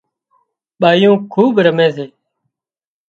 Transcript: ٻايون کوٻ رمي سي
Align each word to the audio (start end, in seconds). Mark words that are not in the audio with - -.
ٻايون 0.79 1.17
کوٻ 1.33 1.55
رمي 1.65 1.87
سي 1.95 2.05